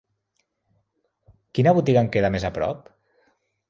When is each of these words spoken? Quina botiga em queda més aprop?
Quina 1.59 1.77
botiga 1.81 2.05
em 2.05 2.13
queda 2.19 2.35
més 2.39 2.51
aprop? 2.53 2.95